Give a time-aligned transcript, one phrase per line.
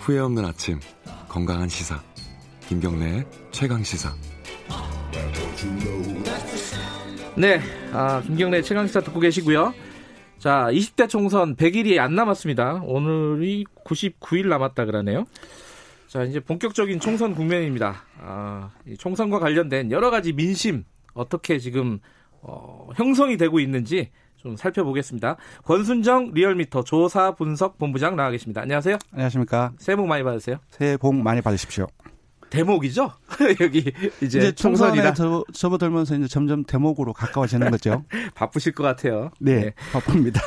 [0.00, 0.80] 후회 없는 아침
[1.28, 2.02] 건강한 시사
[2.68, 4.14] 김경래의 최강 시사
[7.36, 7.60] 네,
[7.92, 9.72] 아, 김경래 최강 시사 듣고 계시고요.
[10.38, 12.80] 자, 20대 총선 100일이 안 남았습니다.
[12.84, 15.26] 오늘이 99일 남았다 그러네요.
[16.08, 18.04] 자, 이제 본격적인 총선 국면입니다.
[18.18, 22.00] 아, 총선과 관련된 여러 가지 민심 어떻게 지금
[22.42, 25.36] 어, 형성이 되고 있는지 좀 살펴보겠습니다.
[25.64, 28.62] 권순정 리얼미터 조사 분석 본부장 나와 계십니다.
[28.62, 28.96] 안녕하세요.
[29.12, 29.72] 안녕하십니까.
[29.78, 30.56] 새해 복 많이 받으세요.
[30.70, 31.86] 새해 복 많이 받으십시오.
[32.48, 33.12] 대목이죠?
[33.60, 38.04] 여기 이제, 이제 총선이라 저, 접어들면서 이제 점점 대목으로 가까워지는 거죠.
[38.34, 39.30] 바쁘실 것 같아요.
[39.38, 39.74] 네, 네.
[39.92, 40.40] 바쁩니다.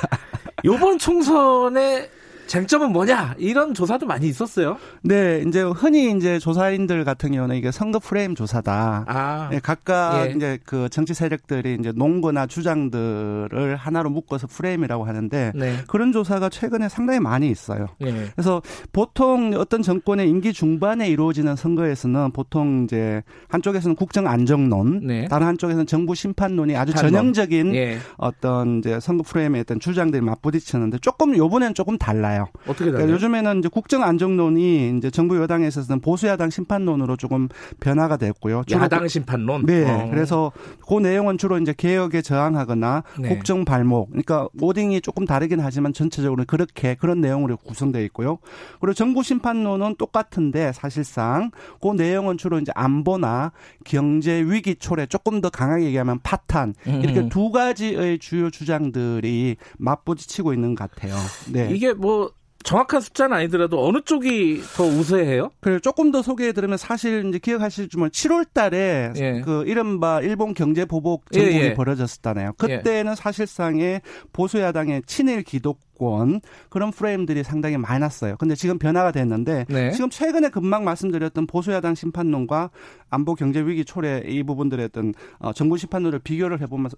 [0.66, 2.10] 요번 총선에
[2.48, 4.78] 쟁점은 뭐냐 이런 조사도 많이 있었어요.
[5.02, 9.06] 네, 이제 흔히 이제 조사인들 같은 경우는 이게 선거 프레임 조사다.
[9.08, 10.34] 아, 네, 각각 예.
[10.36, 15.78] 이제 그 정치 세력들이 이제 농거나 주장들을 하나로 묶어서 프레임이라고 하는데 네.
[15.88, 17.88] 그런 조사가 최근에 상당히 많이 있어요.
[18.02, 18.28] 예.
[18.36, 25.28] 그래서 보통 어떤 정권의 임기 중반에 이루어지는 선거에서는 보통 이제 한쪽에서는 국정 안정론, 네.
[25.28, 27.12] 다른 한쪽에서는 정부 심판론이 아주 판론.
[27.12, 27.98] 전형적인 예.
[28.18, 32.33] 어떤 이제 선거 프레임의 어떤 주장들이 맞부딪히는데 조금 요번엔 조금 달라요.
[32.34, 32.48] 달라요.
[32.64, 32.94] 어떻게 달라요?
[32.94, 37.48] 그러니까 요즘에는 이제 국정 안정론이 이제 정부 여당에 있어서는 보수 야당 심판론으로 조금
[37.80, 38.64] 변화가 됐고요.
[38.72, 39.66] 야당 심판론.
[39.66, 39.90] 네.
[39.90, 40.10] 어.
[40.10, 40.52] 그래서
[40.88, 43.30] 그 내용은 주로 이제 개혁에 저항하거나 네.
[43.30, 44.10] 국정 발목.
[44.10, 48.40] 그러니까 오딩이 조금 다르긴 하지만 전체적으로 그렇게 그런 내용으로 구성되어 있고요.
[48.80, 53.52] 그리고 정부 심판론은 똑같은데 사실상 그 내용은 주로 이제 안보나
[53.86, 57.30] 경제 위기 초래 조금 더 강하게 얘기하면 파탄 이렇게 음.
[57.30, 61.16] 두 가지의 주요 주장들이 맞부딪히고 있는 것 같아요.
[61.52, 61.70] 네.
[61.72, 62.23] 이게 뭐
[62.64, 65.52] 정확한 숫자는 아니더라도 어느 쪽이 더 우세해요?
[65.60, 69.42] 그래 조금 더 소개해드리면 사실 이제 기억하실지만 7월달에 예.
[69.44, 71.74] 그 이른바 일본 경제 보복 정국이 예, 예.
[71.74, 72.54] 벌어졌었잖아요.
[72.58, 73.16] 그때는 예.
[73.16, 74.02] 사실상의
[74.32, 78.36] 보수 야당의 친일 기독 정권 그런 프레임들이 상당히 많았어요.
[78.38, 79.92] 근데 지금 변화가 됐는데 네.
[79.92, 82.70] 지금 최근에 금방 말씀드렸던 보수야당 심판론과
[83.10, 86.90] 안보 경제 위기 초래 이 부분들의 어떤 어, 정부 심판론을 비교를 해보면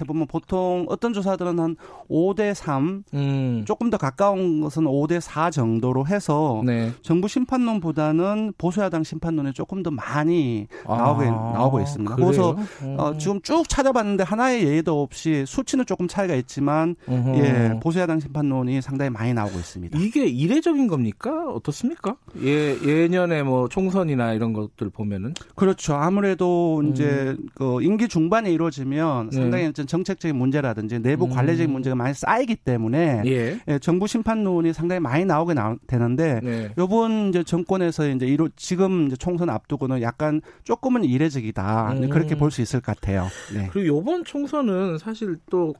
[0.00, 1.76] 해보면 보통 어떤 조사들은 한
[2.10, 3.64] 5대 3 음.
[3.66, 6.90] 조금 더 가까운 것은 5대 4 정도로 해서 네.
[7.02, 12.14] 정부 심판론보다는 보수야당 심판론이 조금 더 많이 나오고 아, 나오고 있습니다.
[12.14, 12.26] 그래요?
[12.26, 12.56] 그래서
[12.96, 13.18] 어, 음.
[13.18, 16.96] 지금 쭉 찾아봤는데 하나의 예도 없이 수치는 조금 차이가 있지만.
[17.08, 19.98] 예 보수야당 심판론 논이 상당히 많이 나오고 있습니다.
[19.98, 21.48] 이게 이례적인 겁니까?
[21.50, 22.16] 어떻습니까?
[22.42, 25.94] 예, 예년에 뭐 총선이나 이런 것들 보면은 그렇죠.
[25.94, 26.90] 아무래도 음.
[26.90, 29.36] 이제 그 임기 중반에 이루어지면 네.
[29.36, 29.84] 상당히 네.
[29.84, 31.30] 정책적인 문제라든지 내부 음.
[31.30, 31.72] 관례적인 음.
[31.72, 33.58] 문제가 많이 쌓이기 때문에 예.
[33.66, 36.70] 예, 정부 심판론이 상당히 많이 나오게 나, 되는데 네.
[36.78, 41.92] 요번 이제 정권에서 이제 이루 지금 이제 총선 앞두고는 약간 조금은 이례적이다.
[41.94, 42.08] 음.
[42.08, 43.28] 그렇게 볼 수 있을 것 같아요.
[43.54, 43.68] 네.
[43.72, 45.74] 그리고 요번 총선은 사실 또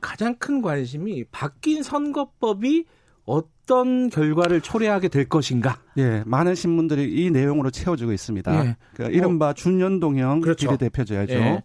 [0.00, 2.86] 가장 큰 관심이 바뀐 선거법이
[3.24, 3.57] 어떤
[4.10, 5.78] 결과를 초래하게 될 것인가.
[5.98, 8.64] 예, 많은 신문들이 이 내용으로 채워지고 있습니다.
[8.64, 8.76] 예.
[8.94, 10.68] 그 이른바 어, 준연동형 그렇죠.
[10.68, 11.34] 비례대표제죠.
[11.34, 11.62] 예.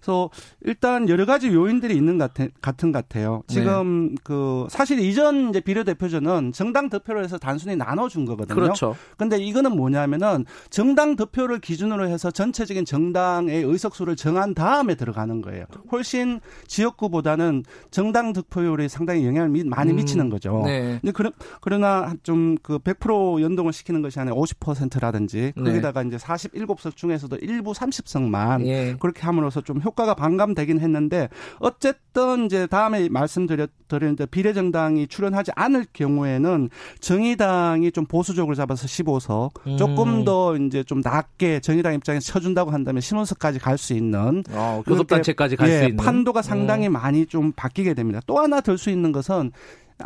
[0.00, 0.30] 그래서
[0.62, 3.42] 일단 여러 가지 요인들이 있는 같은 것 같아요.
[3.48, 4.14] 지금 네.
[4.24, 8.54] 그 사실 이전 이제 비례대표제는 정당 득표를 해서 단순히 나눠준 거거든요.
[8.54, 8.96] 그렇죠.
[9.18, 15.66] 근데 이거는 뭐냐면은 정당 득표를 기준으로 해서 전체적인 정당의 의석수를 정한 다음에 들어가는 거예요.
[15.92, 19.96] 훨씬 지역구보다는 정당 득표율이 상당히 영향을 많이 음.
[19.96, 20.62] 미치는 거죠.
[20.64, 20.98] 네.
[21.00, 21.30] 근데 그러,
[21.60, 26.08] 그러나 좀 그 100% 연동을 시키는 것이 아니라 50%라든지 거기다가 네.
[26.08, 28.96] 이제 47석 중에서도 일부 30석만 예.
[29.00, 31.28] 그렇게 함으로써 좀 효과가 반감되긴 했는데
[31.58, 36.70] 어쨌든 이제 다음에 말씀드렸는데 비례정당이 출연하지 않을 경우에는
[37.00, 39.76] 정의당이 좀 보수적으로 잡아서 15석 음.
[39.76, 45.56] 조금 더 이제 좀 낮게 정의당 입장에서 쳐준다고 한다면 신원석까지 갈 수 있는 어, 교섭단체까지
[45.56, 46.92] 갈수 예, 있는 판도가 상당히 음.
[46.92, 48.20] 많이 좀 바뀌게 됩니다.
[48.26, 49.52] 또 하나 들 수 있는 것은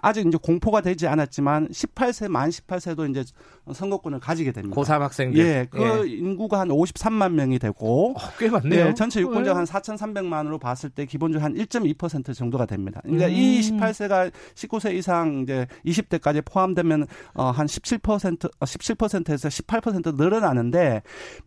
[0.02, 3.24] 아직 이제 공포가 되지 않았지만 18세 만 18세도 이제
[3.72, 4.80] 선거권을 가지게 됩니다.
[4.80, 5.38] 고3 학생들.
[5.38, 6.10] 예, 그 예.
[6.10, 8.86] 인구가 한 53만 명이 되고 어, 꽤 많네요.
[8.88, 13.00] 예, 전체 유권자 한 4,300만으로 봤을 때 기본적으로 한 1.2% 정도가 됩니다.
[13.02, 13.32] 그러니까 음.
[13.32, 21.02] 이 18세가 19세 이상 이제 20대까지 포함되면 어, 한 17% 17%에서 18% 늘어나는데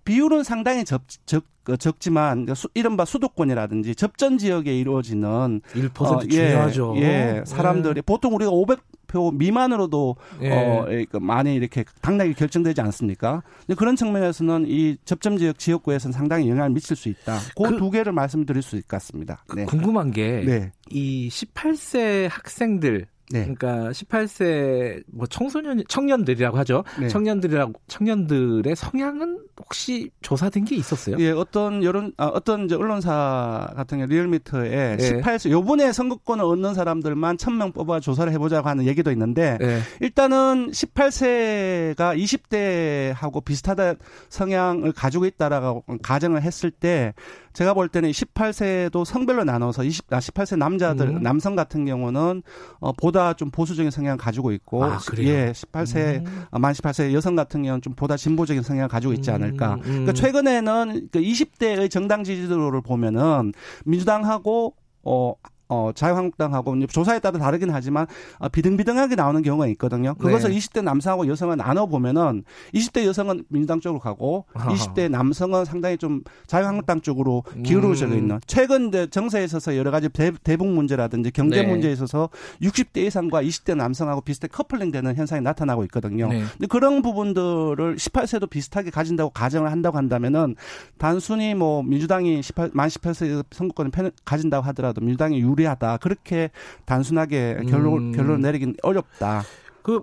[0.06, 6.94] 비율은 상당히 적, 적그 적지만 수, 이른바 수도권이라든지 접전 지역에 이루어지는 1% 어, 예, 중요하죠.
[6.98, 8.02] 예, 사람들이 네.
[8.02, 10.52] 보통 우리가 500표 미만으로도 예.
[10.52, 13.44] 어그 많이 이렇게 당락이 결정되지 않습니까?
[13.78, 17.40] 그런 측면에서는 이 접점 지역 지역구에서는 상당히 영향을 미칠 수 있다.
[17.58, 19.44] 그두 그, 개를 말씀드릴 수 있을 것 같습니다.
[19.54, 19.66] 네.
[19.66, 20.72] 궁금한 게 네.
[20.90, 23.42] 이 18세 학생들 네.
[23.42, 26.84] 그러니까 18세 뭐 청소년 청년들이라고 하죠.
[27.00, 27.08] 네.
[27.10, 31.18] 청년들이라고 청년들의 성향은 혹시 조사된 게 있었어요?
[31.20, 34.98] 예, 어떤 여론 아, 어떤 이제 언론사 같은 경우 리얼미터에 네.
[34.98, 39.80] 18세 요번에 선거권을 얻는 사람들만 1000명 뽑아 조사를 해 보자고 하는 얘기도 있는데 네.
[40.00, 43.96] 일단은 18세가 20대하고 비슷하다
[44.30, 47.14] 성향을 가지고 있다라고 가정을 했을 때
[47.58, 51.24] 제가 볼 때는 18세도 성별로 나눠서 20, 아, 18세 남자들, 음.
[51.24, 52.44] 남성 같은 경우는
[52.80, 56.46] 어, 보다 좀 보수적인 성향을 가지고 있고, 아, 예, 18세, 음.
[56.52, 59.76] 아, 만 18세 여성 같은 경우는 좀 보다 진보적인 성향을 가지고 있지 않을까.
[59.76, 59.80] 음.
[59.80, 59.84] 음.
[59.84, 63.54] 그러니까 최근에는 그 20대의 정당 지지도를 보면은
[63.86, 65.34] 민주당하고 어
[65.70, 68.08] 어, 자유한국당하고 조사에 따라 다르긴 하지만
[68.40, 70.16] 어, 비등비등하게 나오는 경우가 있거든요.
[70.16, 70.58] 그것을 네.
[70.58, 72.44] 20대 남성하고 여성을 나눠 보면은
[72.74, 74.74] 20대 여성은 민주당 쪽으로 가고 아하.
[74.74, 78.14] 20대 남성은 상당히 좀 자유한국당 쪽으로 기울어져 음.
[78.14, 81.68] 있는 최근 이제 정세에 있어서 여러 가지 대, 북 문제라든지 경제 네.
[81.68, 82.30] 문제에 있어서
[82.62, 86.30] 60대 이상과 20대 남성하고 비슷하게 커플링 되는 현상이 나타나고 있거든요.
[86.30, 86.44] 네.
[86.54, 90.56] 근데 그런 부분들을 18세도 비슷하게 가진다고 가정을 한다고 한다면은
[90.98, 93.92] 단순히 뭐 민주당이 18, 만 18세 선거권을
[94.26, 95.98] 가진다고 하더라도 민주당이 유 무리하다.
[95.98, 96.52] 그렇게
[96.86, 98.12] 단순하게 결론 음.
[98.12, 99.44] 결론 내리긴 어렵다.
[99.82, 100.02] 그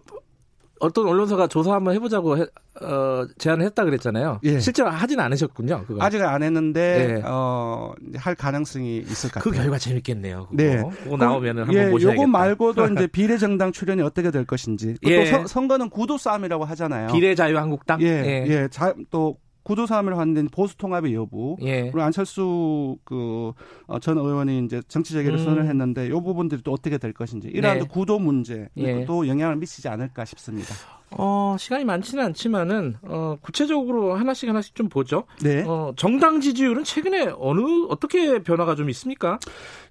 [0.81, 2.43] 어떤 언론사가 조사 한번 해보자고 해,
[2.83, 4.41] 어, 제안을 했다 그랬잖아요.
[4.43, 4.59] 예.
[4.59, 5.85] 실제로 하진 않으셨군요.
[5.87, 6.03] 그거.
[6.05, 7.23] 아직은 안 했는데 예.
[7.25, 9.53] 어, 할 가능성이 있을 것그 같아요.
[9.53, 10.49] 그 결과 재밌겠네요.
[10.51, 10.57] 그거.
[10.57, 10.83] 네.
[11.05, 12.23] 그거 나오면 은 한번 예, 보셔야겠다.
[12.23, 14.97] 요거 말고도 이제 비례정당 출연이 어떻게 될 것인지.
[15.07, 15.31] 예.
[15.31, 17.09] 또 선 거는 구도 싸움이라고 하잖아요.
[17.13, 18.03] 비례자유한국당.
[18.03, 18.07] 예.
[18.07, 18.47] 예.
[18.49, 18.69] 예.
[18.71, 21.83] 자, 또 구도사함을 하는 보수 통합의 여부 예.
[21.83, 25.45] 그리고 안철수 그전 어, 의원이 이제 정치 재개를 음.
[25.45, 27.85] 선언을 했는데 이 부분들이 또 어떻게 될 것인지 이러한 네.
[27.87, 29.05] 구도 문제 예.
[29.05, 30.75] 또 영향을 미치지 않을까 싶습니다.
[31.11, 35.25] 어, 시간이 많지는 않지만은 어, 구체적으로 하나씩 하나씩 좀 보죠.
[35.43, 35.63] 네.
[35.67, 39.39] 어, 정당 지지율은 최근에 어느 어떻게 변화가 좀 있습니까?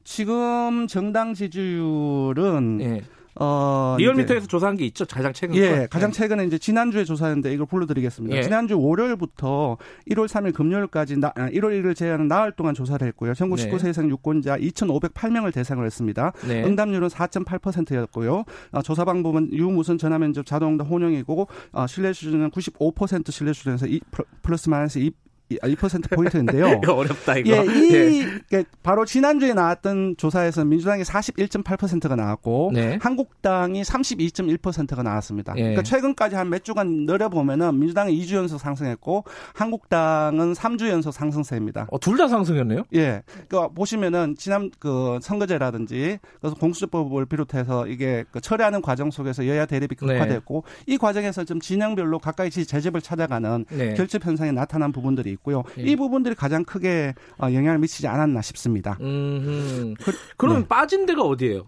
[0.03, 3.01] 지금 정당 지지율은 네.
[3.35, 5.05] 어, 리얼미터에서 조사한 게 있죠.
[5.05, 5.55] 가장 최근.
[5.55, 5.87] 예, 거.
[5.87, 6.17] 가장 네.
[6.17, 8.37] 최근에 이제 지난주에 조사했는데 이걸 불러드리겠습니다.
[8.37, 8.43] 예.
[8.43, 9.77] 지난주 월요일부터
[10.11, 13.33] 1월 3일 금요일까지 나, 1월 아, 1일 제외하는 나흘 동안 조사를 했고요.
[13.33, 13.69] 전국 네.
[13.69, 16.31] 19세 이상 유권자 2,508명을 대상으로 했습니다.
[16.47, 16.63] 네.
[16.63, 18.43] 응답률은 4.8%였고요.
[18.71, 24.01] 어, 조사 방법은 유무선 전화면접 자동응답 혼용이고 어, 신뢰 수준은 95% 신뢰 수준에서 2
[24.41, 25.11] 플러스 마이너스 2
[25.51, 26.81] 2% 포인트인데요.
[26.87, 27.51] 어렵다 이거.
[27.51, 28.63] 예, 이 예.
[28.81, 32.97] 바로 지난주에 나왔던 조사에서 민주당이 41.8%가 나왔고 네.
[33.01, 35.53] 한국당이 32.1%가 나왔습니다.
[35.57, 35.61] 예.
[35.61, 39.23] 그러니까 최근까지 한 몇 주간 늘려 보면은 민주당이 2주 연속 상승했고
[39.55, 41.87] 한국당은 3주 연속 상승세입니다.
[41.89, 42.83] 어, 둘 다 상승했네요?
[42.93, 43.23] 예.
[43.47, 49.87] 그러니까 보시면은 지난 그 선거제라든지 그래서 공수처법을 비롯해서 이게 그 처리하는 과정 속에서 여야 대립이
[49.89, 49.95] 네.
[49.95, 50.93] 극화됐고 네.
[50.93, 53.93] 이 과정에서 좀 진영별로 가까이 재집을 찾아가는 네.
[53.95, 55.63] 결집 현상이 나타난 부분들이 있고요.
[55.79, 55.83] 예.
[55.83, 58.97] 이 부분들이 가장 크게 어, 영향을 미치지 않았나 싶습니다.
[59.01, 59.93] 음,
[60.37, 60.67] 그, 럼 네.
[60.67, 61.67] 빠진 데가 어디예요?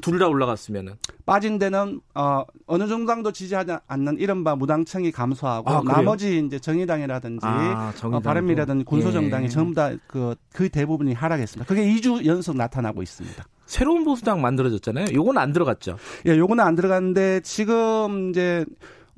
[0.00, 0.94] 둘 다 올라갔으면은
[1.26, 7.92] 빠진 데는 어, 어느 정당도 지지하지 않는 이른바 무당층이 감소하고 아, 나머지 이제 정의당이라든지 아,
[8.04, 9.48] 어, 바른미라든지 군소정당이 예.
[9.48, 11.68] 전부 다그그 그 대부분이 하락했습니다.
[11.68, 13.44] 그게 2주 연속 나타나고 있습니다.
[13.66, 15.08] 새로운 보수당 만들어졌잖아요.
[15.12, 15.98] 요건 안 들어갔죠.
[16.26, 18.64] 예, 요거는 안 들어갔는데 지금 이제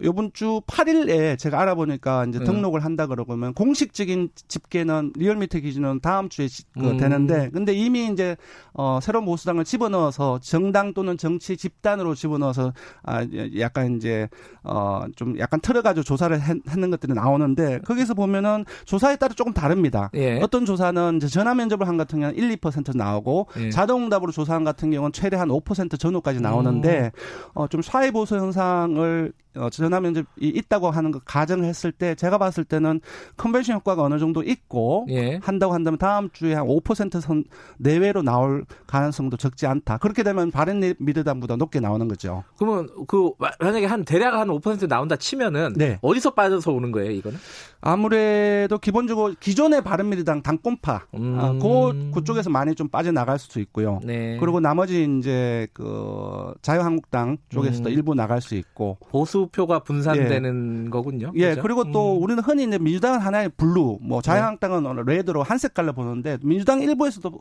[0.02, 2.44] 요번 주 8일에 제가 알아보니까 이제 네.
[2.44, 6.96] 등록을 한다 그러면 공식적인 집계는 리얼미터 기준은 다음 주에 그 음.
[6.96, 8.36] 되는데 근데 이미 이제
[8.72, 12.72] 어 새로운 보수당을 집어넣어서 정당 또는 정치 집단으로 집어넣어서
[13.02, 13.26] 아
[13.58, 14.28] 약간 이제
[14.62, 20.10] 어좀 약간 틀어 가지고 조사를 했 는 것들이 나오는데 거기서 보면은 조사에 따라 조금 다릅니다.
[20.14, 20.40] 예.
[20.40, 23.70] 어떤 조사는 이제 전화 면접을 한 같은 경우는 1, 2% 나오고 예.
[23.70, 27.50] 자동응답으로 조사한 같은 경우는 최대 한 5% 전후까지 나오는데 음.
[27.54, 33.00] 어좀 사회 보수 현상을 어, 전화 면접이 있다고 하는 거 가정했을 때 제가 봤을 때는
[33.36, 35.38] 컨벤션 효과가 어느 정도 있고 예.
[35.42, 37.44] 한다고 한다면 다음 주에 한 5%선
[37.78, 39.98] 내외로 나올 가능성도 적지 않다.
[39.98, 42.44] 그렇게 되면 바른 미래당보다 높게 나오는 거죠.
[42.58, 45.98] 그러면 그 만약에 한 대략 한 5% 나온다 치면은 네.
[46.02, 47.38] 어디서 빠져서 오는 거예요, 이거는?
[47.80, 51.36] 아무래도 기본적으로 기존의 바른미래당 당권파 음.
[51.38, 54.00] 아, 그 그쪽에서 많이 좀 빠져나갈 수도 있고요.
[54.04, 54.36] 네.
[54.38, 57.92] 그리고 나머지 이제 그 자유한국당 쪽에서도 음.
[57.92, 60.90] 일부 나갈 수 있고 보수표가 분산되는 예.
[60.90, 61.32] 거군요.
[61.34, 61.50] 예.
[61.50, 62.22] 그죠 그리고 또 음.
[62.22, 65.16] 우리는 흔히 이제 민주당은 하나의 blue, 뭐 자유한국당은 네.
[65.16, 67.40] red로 한 색깔로 보는데 민주당 일부에서도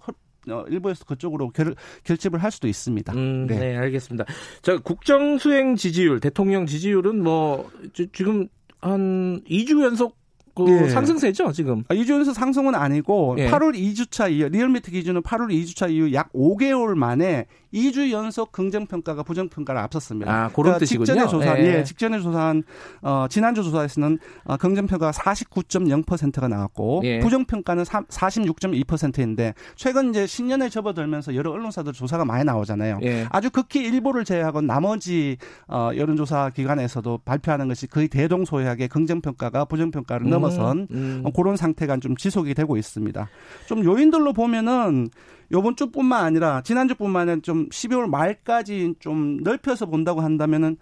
[0.49, 3.13] 어, 일부에서 그쪽으로 결, 결집을 할 수도 있습니다.
[3.13, 3.59] 음, 네.
[3.59, 3.77] 네.
[3.77, 4.25] 알겠습니다.
[4.61, 7.69] 자, 국정 수행 지지율, 대통령 지지율은 뭐
[8.13, 8.47] 지금
[8.81, 10.17] 한 2주 연속
[10.55, 10.89] 그 예.
[10.89, 11.83] 상승세죠, 지금.
[11.87, 13.49] 아, 2주 연속 상승은 아니고 예.
[13.49, 19.23] 8월 2주차 이후 리얼미터 기준은 8월 2주차 이후 약 5개월 만에 2주 연속 긍정 평가가
[19.23, 20.31] 부정 평가를 앞섰습니다.
[20.31, 21.05] 아, 그런 그러니까 뜻이군요.
[21.05, 21.77] 직전에 조사, 예.
[21.79, 22.63] 예, 직전에 조사한
[23.01, 27.19] 어, 지난주 조사에서는 어, 긍정 평가가 49.0%가 나왔고 예.
[27.19, 32.99] 부정 평가는 46.2%인데 최근 이제 신년에 접어들면서 여러 언론사들 조사가 많이 나오잖아요.
[33.03, 33.27] 예.
[33.29, 39.91] 아주 극히 일부를 제외하고 나머지 어, 여론조사 기관에서도 발표하는 것이 거의 대동소이하게 긍정 평가가 부정
[39.91, 41.21] 평가를 음, 넘어선 음.
[41.23, 43.29] 어, 그런 상태가 좀 지속이 되고 있습니다.
[43.67, 45.09] 좀 요인들로 보면은
[45.51, 50.77] 요번 주뿐만 아니라 지난주뿐만 아니라 좀 12월 말까지 좀 넓혀서 본다고 한다면은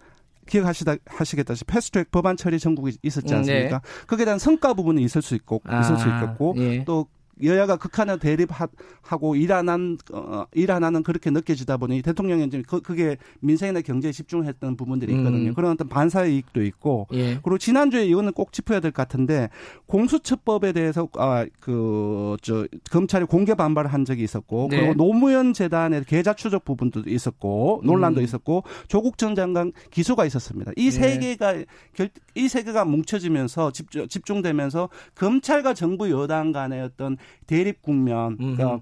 [0.46, 3.76] 기억하시다 하시겠다시피 패스트트랙 법안 처리 전국이 있었지 음, 않습니까?
[3.76, 4.06] 음, 네.
[4.06, 6.84] 거기에 대한 성과 부분이 있을 수 있고 아, 있을 수 있겠고 예.
[6.84, 7.06] 또
[7.42, 13.16] 여야가 극한의 대립하고 일안 한, 어, 일안 하는 그렇게 느껴지다 보니 대통령이 이제 그, 그게
[13.40, 15.50] 민생이나 경제에 집중했던 부분들이 있거든요.
[15.50, 15.54] 음.
[15.54, 17.06] 그런 어떤 반사의 이익도 있고.
[17.12, 17.38] 예.
[17.42, 19.48] 그리고 지난주에 이거는 꼭 짚어야 될 것 같은데
[19.86, 24.68] 공수처법에 대해서 아, 그, 저, 검찰이 공개 반발을 한 적이 있었고.
[24.70, 24.78] 네.
[24.80, 27.82] 그리고 노무현 재단의 계좌 추적 부분도 있었고.
[27.84, 28.24] 논란도 음.
[28.24, 28.64] 있었고.
[28.88, 30.72] 조국 전 장관 기소가 있었습니다.
[30.76, 31.36] 이세 네.
[31.36, 31.54] 개가,
[32.34, 37.16] 이 세 개가 뭉쳐지면서 집중, 집중되면서 검찰과 정부 여당 간의 어떤
[37.46, 38.80] 대립 국면, 그러니까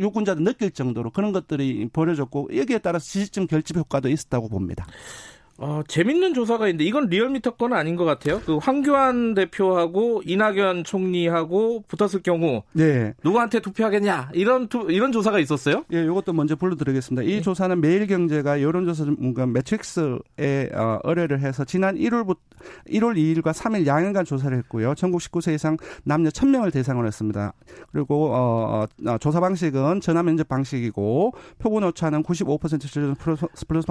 [0.00, 4.86] 유권자들 느낄 정도로 그런 것들이 벌어졌고 여기에 따라서 지지층 결집 효과도 있었다고 봅니다.
[5.60, 8.40] 어, 재밌는 조사가 있는데 이건 리얼미터 건 아닌 것 같아요.
[8.46, 13.12] 그 황교안 대표하고 이낙연 총리하고 붙었을 경우 네.
[13.24, 15.84] 누구한테 투표하겠냐 이런 투, 이런 조사가 있었어요?
[15.92, 17.22] 예, 이것도 먼저 불러드리겠습니다.
[17.24, 17.40] 이 네.
[17.40, 22.36] 조사는 매일경제가 여론조사 전문가 매트릭스에 어, 의뢰를 해서 지난 1월부터
[22.88, 24.94] 1월 2일과 3일 양일간 조사를 했고요.
[24.94, 27.52] 전국 19세 이상 남녀 1000명을 대상으로 했습니다.
[27.92, 33.86] 그리고 어, 어, 조사 방식은 전화 면접 방식이고 표본 오차는 95% 플러스, 플러스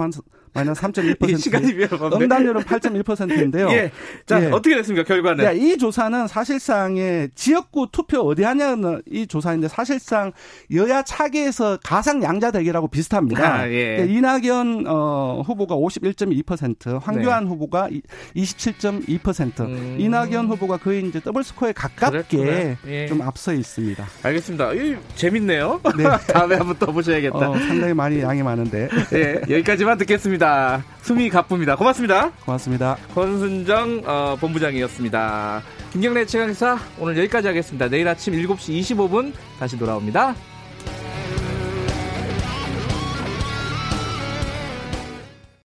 [0.54, 1.18] 마이너스 3.1%
[1.66, 2.16] 위험한데.
[2.24, 3.68] 응답률은 8.1%인데요.
[3.70, 3.90] 예.
[4.26, 4.46] 자, 예.
[4.46, 5.44] 어떻게 됐습니까, 결과는?
[5.44, 10.32] 야, 이 조사는 사실상의 지역구 투표 어디 하냐는 이 조사인데 사실상
[10.74, 13.54] 여야 차기에서 가상 양자 대결하고 비슷합니다.
[13.54, 14.06] 아, 예.
[14.08, 17.50] 이낙연 어, 후보가 51.2%, 황교안 네.
[17.50, 17.88] 후보가
[18.36, 19.96] 27.2%, 음.
[19.98, 23.06] 이낙연 후보가 거의 이제 더블 스코어에 가깝게 예.
[23.06, 24.04] 좀 앞서 있습니다.
[24.22, 24.72] 알겠습니다.
[24.74, 25.80] 이, 재밌네요.
[25.96, 26.04] 네.
[26.32, 27.50] 다음에 한번 또 보셔야겠다.
[27.50, 28.88] 어, 상당히 많이 양이 많은데.
[29.12, 30.84] 예, 여기까지만 듣겠습니다.
[31.02, 31.76] 숨이 가 바쁩니다.
[31.76, 32.30] 고맙습니다.
[32.44, 32.96] 고맙습니다.
[33.14, 35.62] 권순정 어, 본부장이었습니다.
[35.92, 37.88] 김경래 최강사 오늘 여기까지 하겠습니다.
[37.88, 40.34] 내일 아침 7시 25분 다시 돌아옵니다.